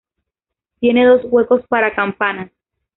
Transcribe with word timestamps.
Tiene 0.79 1.05
dos 1.05 1.21
huecos 1.25 1.61
para 1.67 1.93
campanas. 1.93 2.49